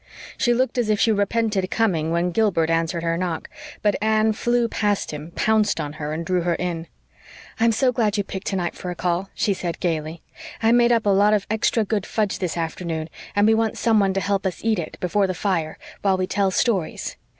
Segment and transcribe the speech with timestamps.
[0.35, 3.47] She looked as if she repented coming when Gilbert answered her knock;
[3.83, 6.87] but Anne flew past him, pounced on her, and drew her in.
[7.59, 10.23] "I'm so glad you picked tonight for a call," she said gaily.
[10.63, 14.13] "I made up a lot of extra good fudge this afternoon and we want someone
[14.15, 17.15] to help us eat it before the fire while we tell stories.